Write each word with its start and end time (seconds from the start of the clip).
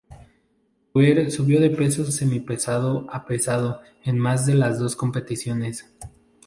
Weir 0.95 1.29
subió 1.31 1.61
de 1.61 1.69
peso 1.69 2.03
semipesado 2.05 3.05
a 3.11 3.27
pesado 3.27 3.81
en 4.03 4.17
más 4.17 4.47
de 4.47 4.55
las 4.55 4.79
dos 4.79 4.95
competiciones. 4.95 5.93